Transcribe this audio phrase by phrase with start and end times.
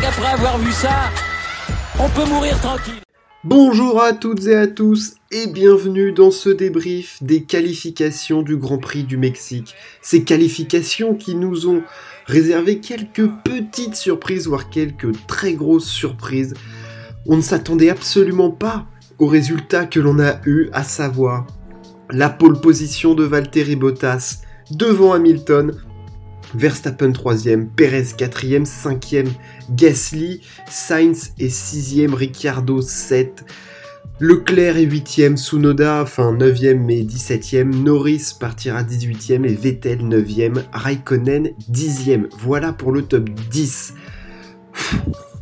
[0.00, 1.10] qu'après avoir vu ça,
[1.98, 3.00] on peut mourir tranquille.
[3.44, 8.78] Bonjour à toutes et à tous et bienvenue dans ce débrief des qualifications du Grand
[8.78, 9.74] Prix du Mexique.
[10.00, 11.82] Ces qualifications qui nous ont
[12.26, 16.54] réservé quelques petites surprises, voire quelques très grosses surprises.
[17.26, 18.86] On ne s'attendait absolument pas
[19.18, 21.46] aux résultats que l'on a eu, à savoir
[22.10, 24.38] la pole position de Valtteri Bottas
[24.70, 25.72] devant Hamilton,
[26.54, 29.28] Verstappen 3ème, Perez 4ème, 5ème,
[29.70, 33.44] Gasly, Sainz est 6ème, Ricciardo 7,
[34.20, 41.50] Leclerc est 8ème, Tsunoda, enfin 9ème mais 17ème, Norris partira 18ème et Vettel 9ème, Raikkonen
[41.70, 42.26] 10ème.
[42.38, 43.94] Voilà pour le top 10.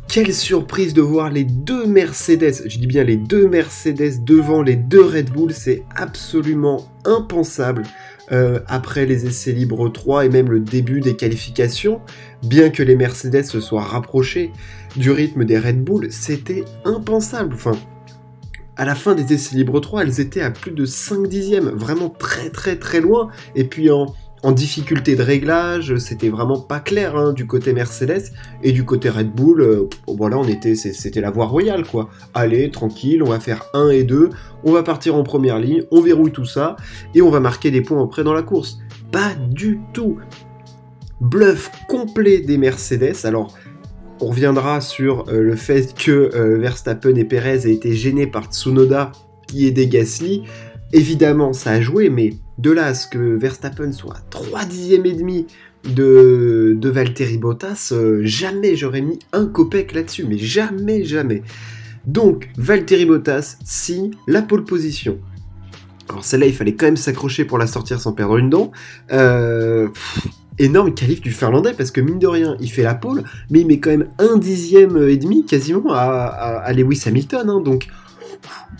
[0.07, 4.75] Quelle surprise de voir les deux Mercedes, je dis bien les deux Mercedes devant les
[4.75, 7.83] deux Red Bull, c'est absolument impensable.
[8.31, 11.99] Euh, après les essais libres 3 et même le début des qualifications,
[12.41, 14.51] bien que les Mercedes se soient rapprochés
[14.95, 17.53] du rythme des Red Bull, c'était impensable.
[17.53, 17.73] Enfin,
[18.77, 22.09] à la fin des essais libres 3, elles étaient à plus de 5 dixièmes, vraiment
[22.09, 23.29] très très très loin.
[23.55, 28.31] Et puis en, en difficulté de réglage, c'était vraiment pas clair hein, du côté Mercedes
[28.61, 29.61] et du côté Red Bull.
[29.61, 32.09] Euh, voilà, on était, c'était la voie royale quoi.
[32.33, 34.29] Allez, tranquille, on va faire 1 et 2,
[34.65, 36.75] on va partir en première ligne, on verrouille tout ça
[37.15, 38.79] et on va marquer des points après dans la course.
[39.11, 40.17] Pas du tout.
[41.21, 43.25] Bluff complet des Mercedes.
[43.25, 43.55] Alors,
[44.19, 48.45] on reviendra sur euh, le fait que euh, Verstappen et Perez aient été gênés par
[48.51, 49.13] Tsunoda
[49.47, 50.43] qui est des Gasly.
[50.93, 55.13] Évidemment, ça a joué, mais de là à ce que Verstappen soit 3 dixièmes et
[55.13, 55.47] demi
[55.83, 61.41] de, de Valtteri Bottas, euh, jamais j'aurais mis un copec là-dessus, mais jamais, jamais.
[62.05, 65.17] Donc, Valtteri Bottas signe la pole position.
[66.09, 68.71] Alors celle-là, il fallait quand même s'accrocher pour la sortir sans perdre une dent.
[69.11, 69.87] Euh,
[70.59, 73.67] énorme qualif du Finlandais parce que mine de rien, il fait la pole, mais il
[73.67, 77.49] met quand même un dixième et demi quasiment à, Lewis Hamilton.
[77.49, 77.61] Hein.
[77.61, 77.87] donc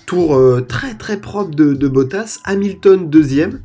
[0.06, 2.40] tour euh, très très propre de, Bottas.
[2.46, 3.62] Hamilton deuxième.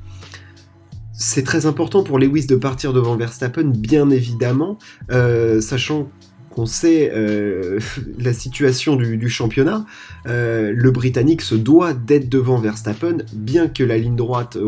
[1.12, 4.78] C'est très important pour Lewis de partir devant Verstappen, bien évidemment,
[5.10, 6.08] euh, sachant
[6.50, 7.80] qu'on sait euh,
[8.18, 9.84] la situation du, championnat,
[10.26, 14.58] le Britannique se doit d'être devant Verstappen, bien que la ligne droite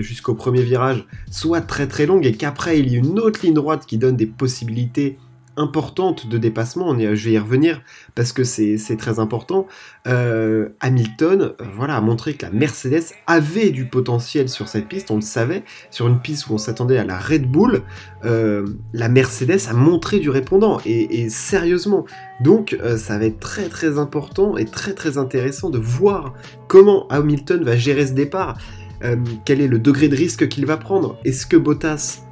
[0.00, 3.54] jusqu'au premier virage soit très très longue et qu'après il y ait une autre ligne
[3.54, 5.18] droite qui donne des possibilités
[5.56, 7.82] importante de dépassement, on je vais y revenir
[8.14, 9.66] parce que c'est très important.
[10.06, 15.10] Euh, Hamilton euh, voilà, a montré que la Mercedes avait du potentiel sur cette piste,
[15.10, 17.82] on le savait, sur une piste où on s'attendait à la Red Bull,
[18.24, 22.06] euh, la Mercedes a montré du répondant et, sérieusement.
[22.40, 26.34] Donc ça va être très très important et très très intéressant de voir
[26.68, 28.58] comment Hamilton va gérer ce départ.
[29.44, 31.18] quel est le degré de risque qu'il va prendre?
[31.24, 32.22] Est-ce que Bottas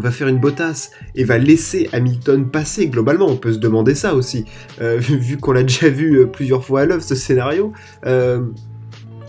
[0.00, 2.88] va faire une botasse et va laisser Hamilton passer.
[2.88, 4.44] Globalement, on peut se demander ça aussi,
[4.80, 7.72] euh, vu qu'on l'a déjà vu euh, plusieurs fois à l'œuvre ce scénario.
[8.06, 8.42] Euh,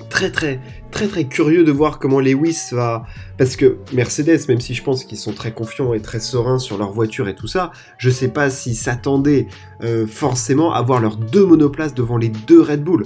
[0.10, 3.06] très très très très curieux de voir comment Lewis va
[3.38, 6.78] parce que Mercedes même si je pense qu'ils sont très confiants et très sereins sur
[6.78, 9.48] leur voiture et tout ça je sais pas s'ils s'attendaient
[10.08, 13.04] forcément à voir leurs deux monoplaces devant les deux Red Bull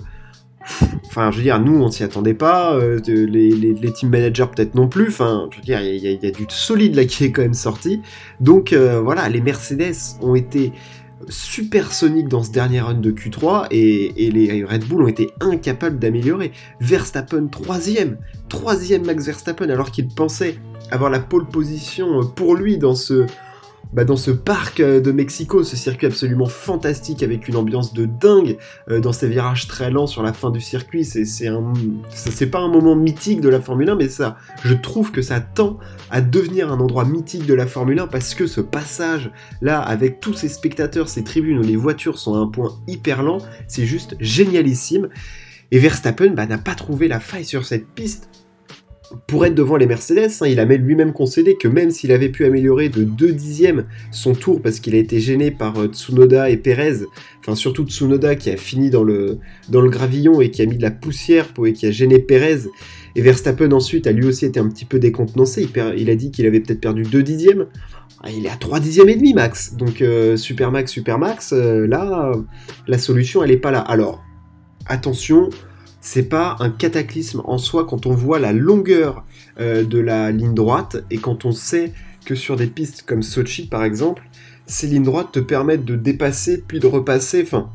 [1.05, 4.87] Enfin, je veux dire, nous, on s'y attendait pas, euh, les, team managers peut-être non
[4.87, 5.07] plus.
[5.07, 8.01] Enfin, je veux dire, il y, a du solide là qui est quand même sorti.
[8.39, 10.71] Donc euh, voilà, les Mercedes ont été
[11.29, 16.51] supersoniques dans ce dernier run de Q3 et, les Red Bull ont été incapables d'améliorer.
[16.79, 18.17] Verstappen troisième,
[18.49, 20.55] troisième Max Verstappen alors qu'il pensait
[20.89, 23.25] avoir la pole position pour lui dans ce
[23.93, 28.05] bah, dans ce parc euh, de Mexico, ce circuit absolument fantastique avec une ambiance de
[28.05, 28.57] dingue,
[28.89, 31.03] euh, dans ces virages très lents sur la fin du circuit.
[31.03, 35.41] C'est pas un moment mythique de la Formule 1, mais ça, je trouve que ça
[35.41, 35.77] tend
[36.09, 39.31] à devenir un endroit mythique de la Formule 1 parce que ce passage
[39.61, 43.23] là, avec tous ces spectateurs, ces tribunes où les voitures sont à un point hyper
[43.23, 45.09] lent, c'est juste génialissime.
[45.71, 48.29] Et Verstappen bah, n'a pas trouvé la faille sur cette piste
[49.27, 52.29] pour être devant les Mercedes, hein, il a même lui-même concédé que même s'il avait
[52.29, 56.49] pu améliorer de 2 dixièmes son tour parce qu'il a été gêné par euh, Tsunoda
[56.49, 57.05] et Perez,
[57.39, 60.91] enfin surtout Tsunoda qui a fini dans le, gravillon et qui a mis de la
[60.91, 62.67] poussière et qui a gêné Perez,
[63.15, 65.67] et Verstappen ensuite a lui aussi été un petit peu décontenancé,
[65.97, 67.67] il, a dit qu'il avait peut-être perdu 2 dixièmes,
[68.23, 71.53] ah, il est à 3 dixièmes et demi max, donc euh, super max, super max,
[71.53, 72.31] euh, là
[72.87, 73.79] la solution elle est pas là.
[73.79, 74.23] Alors
[74.85, 75.49] attention,
[76.01, 79.23] c'est pas un cataclysme en soi quand on voit la longueur
[79.59, 81.93] euh, de la ligne droite et quand on sait
[82.25, 84.23] que sur des pistes comme Sochi par exemple,
[84.65, 87.43] ces lignes droites te permettent de dépasser puis de repasser.
[87.43, 87.69] Enfin,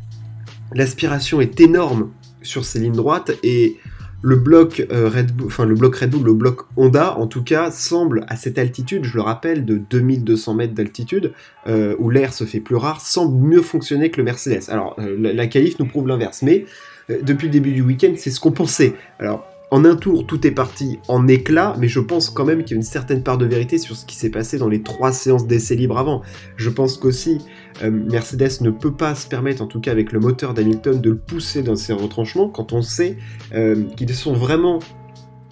[0.75, 2.11] l'aspiration est énorme
[2.43, 3.76] sur ces lignes droites et
[4.23, 7.70] le bloc Red Bull, enfin le bloc Red Bull, le bloc Honda, en tout cas,
[7.70, 11.32] semble à cette altitude, je le rappelle, de 2200 mètres d'altitude,
[11.69, 14.69] où l'air se fait plus rare, semble mieux fonctionner que le Mercedes.
[14.69, 15.46] Alors la, la
[15.79, 16.64] nous prouve l'inverse, mais
[17.08, 18.94] depuis le début du week-end, c'est ce qu'on pensait.
[19.19, 22.73] Alors en un tour, tout est parti en éclat, mais je pense quand même qu'il
[22.73, 25.11] y a une certaine part de vérité sur ce qui s'est passé dans les trois
[25.11, 26.23] séances d'essai libre avant.
[26.56, 27.38] Je pense qu'aussi,
[27.82, 31.11] euh, Mercedes ne peut pas se permettre, en tout cas avec le moteur d'Hamilton, de
[31.11, 33.17] le pousser dans ses retranchements quand on sait
[33.55, 34.79] euh, qu'ils sont vraiment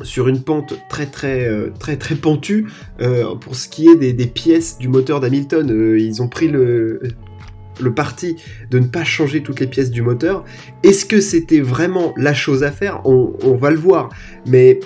[0.03, 2.67] sur une pente très très euh, très très pentue
[3.41, 5.97] pour ce qui est des pièces du moteur d'Hamilton.
[5.99, 7.01] ils ont pris le
[7.81, 8.37] le parti
[8.71, 10.45] de ne pas changer toutes les pièces du moteur.
[10.83, 13.03] Est-ce que c'était vraiment la chose à faire?
[13.05, 14.11] On, va le voir.
[14.47, 14.81] Mais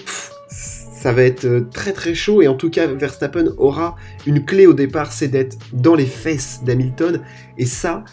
[0.50, 3.94] ça va être euh, très très chaud et en tout cas Verstappen aura
[4.26, 7.20] une clé au départ, c'est d'être dans les fesses d'Hamilton
[7.56, 8.05] et ça,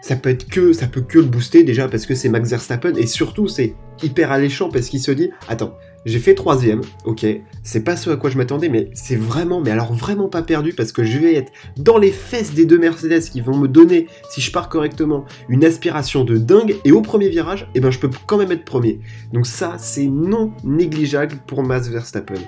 [0.00, 2.94] ça peut être que ça peut que le booster déjà parce que c'est Max Verstappen
[2.94, 7.24] et surtout c'est hyper alléchant parce qu'il se dit attends j'ai fait troisième, ok,
[7.62, 10.72] c'est pas ce à quoi je m'attendais, mais c'est vraiment, mais alors vraiment pas perdu
[10.72, 14.08] parce que je vais être dans les fesses des deux Mercedes qui vont me donner,
[14.28, 17.98] si je pars correctement, une aspiration de dingue, et au premier virage, eh ben je
[17.98, 19.00] peux quand même être premier.
[19.32, 22.40] Donc ça, c'est non négligeable pour Max Verstappen.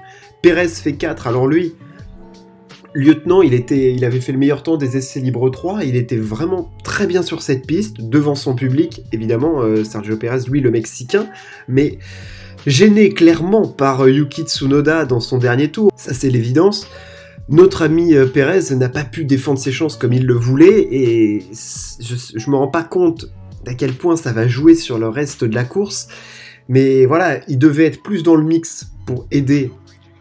[0.42, 1.74] Perez fait 4, alors lui,
[2.94, 6.16] lieutenant, il, était, il avait fait le meilleur temps des essais libres 3, il était
[6.16, 10.70] vraiment très bien sur cette piste, devant son public, évidemment, euh, Sergio Perez, lui, le
[10.70, 11.28] Mexicain,
[11.68, 11.98] mais
[12.66, 16.86] gêné clairement par euh, Yuki Tsunoda dans son dernier tour, ça c'est l'évidence.
[17.48, 21.42] Notre ami euh, Perez n'a pas pu défendre ses chances comme il le voulait et
[22.00, 23.26] je, je me rends pas compte
[23.64, 26.08] d'à quel point ça va jouer sur le reste de la course.
[26.68, 29.70] Mais voilà, il devait être plus dans le mix pour aider,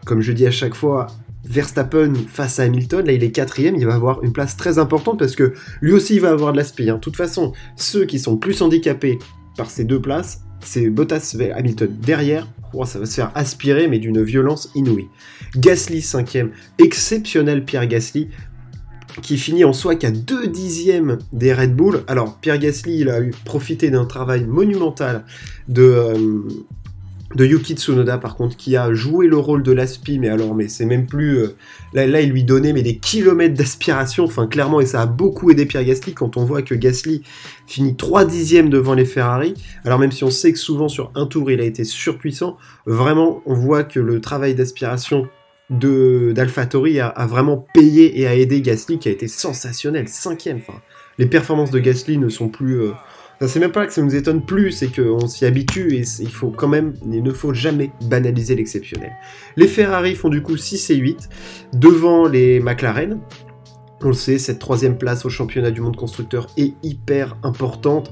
[0.04, 1.06] comme je dis à chaque fois,
[1.44, 3.06] Verstappen face à Hamilton.
[3.06, 6.14] Là, il est quatrième, il va avoir une place très importante parce que lui aussi
[6.14, 6.88] il va avoir de l'aspect.
[6.88, 6.96] Hein.
[6.96, 9.18] De toute façon, ceux qui sont plus handicapés
[9.56, 12.48] par ces deux places, c'est Bottas Hamilton derrière.
[12.86, 15.06] Ça va se faire aspirer, mais d'une violence inouïe.
[15.56, 16.50] Gasly, cinquième.
[16.78, 18.30] Exceptionnel Pierre Gasly,
[19.22, 22.02] qui finit en soi qu'à 2 dixièmes des Red Bull.
[22.08, 25.24] Alors, Pierre Gasly, il a eu profité d'un travail monumental
[25.68, 26.42] de, euh,
[27.34, 30.68] de Yuki Tsunoda par contre qui a joué le rôle de l'aspi mais alors mais
[30.68, 31.56] c'est même plus euh,
[31.92, 34.24] là, il lui donnait mais des kilomètres d'aspiration.
[34.24, 37.22] Enfin clairement et ça a beaucoup aidé Pierre Gasly quand on voit que Gasly
[37.66, 39.54] finit 3 dixièmes devant les Ferrari.
[39.84, 43.42] Alors même si on sait que souvent sur un tour il a été surpuissant vraiment
[43.46, 45.26] on voit que le travail d'aspiration
[45.70, 50.08] de d'AlphaTauri a, a, vraiment payé et a aidé Gasly qui a été sensationnel.
[50.08, 50.80] Cinquième enfin
[51.18, 52.92] les performances de Gasly ne sont plus euh,
[53.40, 56.50] c'est même pas que ça nous étonne plus, c'est qu'on s'y habitue et il faut
[56.50, 59.12] quand même, il ne faut jamais banaliser l'exceptionnel.
[59.56, 61.28] Les Ferrari font du coup 6 et 8
[61.74, 63.20] devant les McLaren.
[64.02, 68.10] On le sait, cette troisième place au championnat du monde constructeur est hyper importante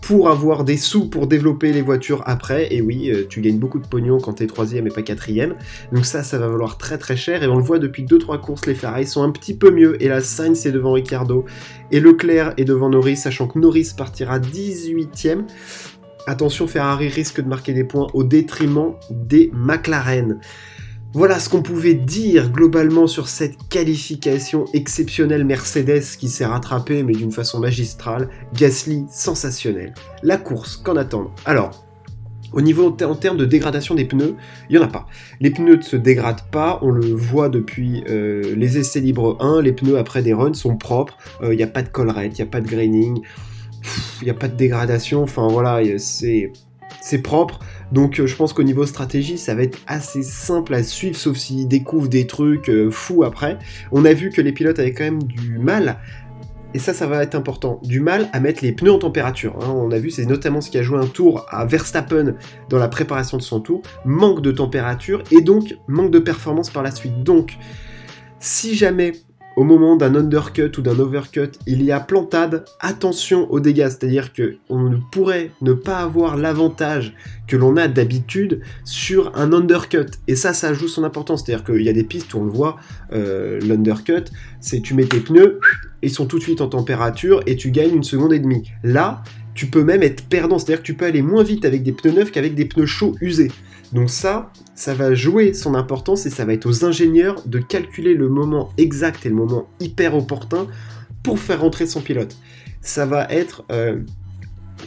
[0.00, 2.72] pour avoir des sous pour développer les voitures après.
[2.74, 5.54] Et oui, euh, tu gagnes beaucoup de pognon quand t'es troisième et pas quatrième.
[5.92, 7.42] Donc ça, ça va valoir très très cher.
[7.42, 10.02] Et on le voit depuis 2-3 courses, les Ferrari sont un petit peu mieux.
[10.02, 11.44] Et la Sainz est devant Ricardo.
[11.90, 15.44] Et Leclerc est devant Norris, sachant que Norris partira 18ème.
[16.26, 20.38] Attention, Ferrari risque de marquer des points au détriment des McLaren.
[21.12, 27.14] Voilà ce qu'on pouvait dire globalement sur cette qualification exceptionnelle Mercedes qui s'est rattrapée mais
[27.14, 28.28] d'une façon magistrale.
[28.54, 29.92] Gasly sensationnel.
[30.22, 31.34] La course, qu'en attendre?
[31.44, 31.84] Alors,
[32.52, 34.36] au niveau en termes de dégradation des pneus,
[34.68, 35.06] il n'y en a pas.
[35.40, 39.62] Les pneus ne se dégradent pas, on le voit depuis euh, les essais libres 1,
[39.62, 42.42] les pneus après des runs sont propres, euh, il n'y a pas de collerette, il
[42.42, 43.20] n'y a pas de graining,
[44.20, 46.52] il n'y a pas de dégradation, enfin voilà, c'est
[47.00, 47.58] c'est propre.
[47.92, 51.36] Donc euh, je pense qu'au niveau stratégie, ça va être assez simple à suivre, sauf
[51.36, 53.58] s'ils découvrent des trucs euh, fous après.
[53.92, 55.98] On a vu que les pilotes avaient quand même du mal,
[56.72, 59.56] et ça, ça va être important, du mal à mettre les pneus en température.
[59.60, 59.72] Hein.
[59.74, 62.34] On a vu, c'est notamment ce qui a joué un tour à Verstappen
[62.68, 63.82] dans la préparation de son tour.
[64.04, 67.24] Manque de température et donc manque de performance par la suite.
[67.24, 67.56] Donc,
[68.38, 69.12] si jamais
[69.60, 74.32] au moment d'un undercut ou d'un overcut, il y a plantade, attention aux dégâts, c'est-à-dire
[74.32, 77.12] qu'on ne pourrait ne pas avoir l'avantage
[77.46, 80.06] que l'on a d'habitude sur un undercut.
[80.28, 82.50] Et ça, ça joue son importance, c'est-à-dire qu'il y a des pistes où on le
[82.50, 82.76] voit,
[83.12, 84.24] euh, l'undercut,
[84.62, 85.60] c'est tu mets tes pneus,
[86.00, 88.72] ils sont tout de suite en température et tu gagnes une seconde et demie.
[88.82, 89.22] Là,
[89.60, 92.12] tu peux même être perdant, c'est-à-dire que tu peux aller moins vite avec des pneus
[92.12, 93.50] neufs qu'avec des pneus chauds usés.
[93.92, 98.14] Donc ça, ça va jouer son importance et ça va être aux ingénieurs de calculer
[98.14, 100.66] le moment exact et le moment hyper opportun
[101.22, 102.38] pour faire rentrer son pilote.
[102.80, 103.98] Ça va être euh,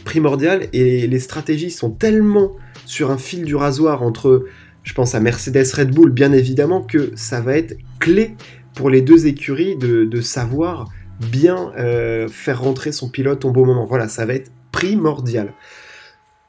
[0.04, 4.44] primordial et les stratégies sont tellement sur un fil du rasoir entre,
[4.82, 8.34] je pense à Mercedes Red Bull bien évidemment, que ça va être clé
[8.74, 10.88] pour les deux écuries de, savoir
[11.30, 13.86] bien euh, faire rentrer son pilote au bon moment.
[13.86, 15.54] Voilà, ça va être primordial.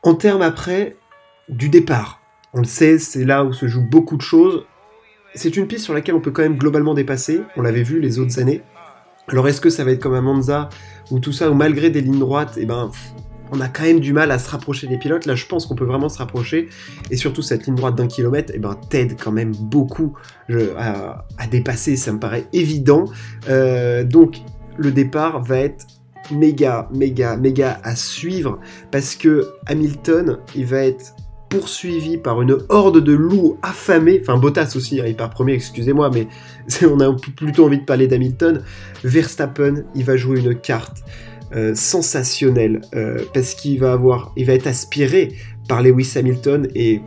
[0.01, 0.96] En termes après
[1.48, 2.22] du départ,
[2.53, 4.65] On le sait, c'est là où se jouent beaucoup de choses.
[5.36, 7.41] C'est une piste sur laquelle on peut quand même globalement dépasser.
[7.58, 8.62] On l'avait vu les autres années.
[9.27, 10.70] Alors est-ce que ça va être comme à Monza
[11.12, 12.89] ou tout ça, où malgré des lignes droites, eh ben,
[13.51, 15.25] on a quand même du mal à se rapprocher des pilotes.
[15.25, 16.70] Là, je pense qu'on peut vraiment se rapprocher.
[17.12, 20.13] Et surtout, cette ligne droite d'un kilomètre, eh ben, t'aide quand même beaucoup
[20.50, 21.98] à, dépasser.
[21.98, 23.05] Ça me paraît évident.
[23.50, 24.41] Euh, donc,
[24.77, 25.86] le départ va être
[26.32, 28.60] méga, méga, méga à suivre
[28.91, 31.15] parce que Hamilton, il va être
[31.50, 36.10] poursuivi par une horde de loups affamés, enfin Bottas aussi, hein, il part premier, excusez-moi,
[36.13, 36.27] mais
[36.88, 38.62] on a plutôt envie de parler d'Hamilton.
[39.03, 41.03] Verstappen, il va jouer une carte
[41.55, 45.34] euh, sensationnelle euh, parce qu'il va avoir, il va être aspiré
[45.70, 47.01] par Lewis Hamilton et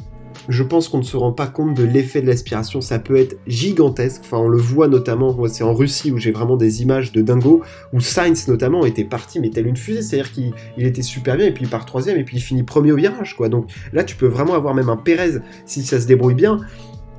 [0.49, 2.80] je pense qu'on ne se rend pas compte de l'effet de l'aspiration.
[2.80, 4.23] Ça peut être gigantesque.
[4.25, 7.62] Enfin, on le voit notamment, c'est en Russie où j'ai vraiment des images de dingo,
[7.92, 10.02] où Sainz notamment était parti, mais tel une fusée.
[10.02, 12.92] C'est-à-dire qu'il était super bien, et puis il part troisième, et puis il finit premier
[12.92, 13.49] au virage, quoi.
[13.49, 16.61] Donc là, tu peux vraiment avoir même un Pérez, si ça se débrouille bien,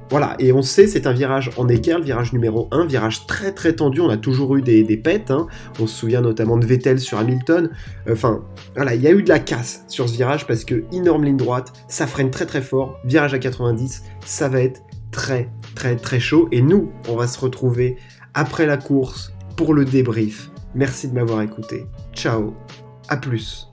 [0.10, 3.52] voilà, et on sait, c'est un virage en équerre, le virage numéro 1, virage très
[3.52, 5.48] très tendu, on a toujours eu des, des hein.
[5.80, 7.70] on se souvient notamment de Vettel sur Hamilton,
[8.12, 8.44] enfin,
[8.76, 11.38] voilà, il y a eu de la casse sur ce virage parce que énorme ligne
[11.38, 16.20] droite, ça freine très très fort, virage à 90, ça va être très très très
[16.20, 17.98] chaud, et nous, on va se retrouver
[18.34, 20.50] après la course pour le débrief.
[20.74, 22.54] Merci de m'avoir écouté, ciao,
[23.10, 23.69] à plus.